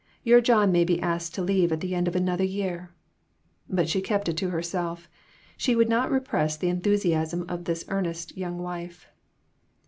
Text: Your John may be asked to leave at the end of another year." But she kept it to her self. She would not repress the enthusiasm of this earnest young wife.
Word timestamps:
Your 0.23 0.41
John 0.41 0.71
may 0.71 0.83
be 0.83 0.99
asked 0.99 1.35
to 1.35 1.43
leave 1.43 1.71
at 1.71 1.79
the 1.79 1.93
end 1.93 2.07
of 2.07 2.15
another 2.15 2.43
year." 2.43 2.89
But 3.69 3.87
she 3.87 4.01
kept 4.01 4.27
it 4.27 4.35
to 4.37 4.49
her 4.49 4.63
self. 4.63 5.07
She 5.57 5.75
would 5.75 5.89
not 5.89 6.09
repress 6.09 6.57
the 6.57 6.69
enthusiasm 6.69 7.45
of 7.47 7.65
this 7.65 7.85
earnest 7.87 8.35
young 8.35 8.57
wife. 8.57 9.05